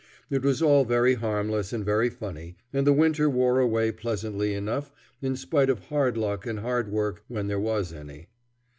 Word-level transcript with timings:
It 0.31 0.41
was 0.41 0.63
all 0.63 0.83
very 0.83 1.13
harmless 1.13 1.71
and 1.71 1.85
very 1.85 2.09
funny, 2.09 2.57
and 2.73 2.87
the 2.87 2.91
winter 2.91 3.29
wore 3.29 3.59
away 3.59 3.91
pleasantly 3.91 4.51
enough 4.55 4.91
in 5.21 5.35
spite 5.35 5.69
of 5.69 5.77
hard 5.93 6.17
luck 6.17 6.47
and 6.47 6.61
hard 6.61 6.91
work 6.91 7.21
when 7.27 7.45
there 7.45 7.59
was 7.59 7.93
any. 7.93 8.29